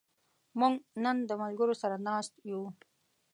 موږ 0.59 0.73
نن 1.03 1.17
د 1.29 1.31
ملګرو 1.41 1.75
سره 1.81 1.95
ناست 2.07 2.33
یو. 2.51 2.61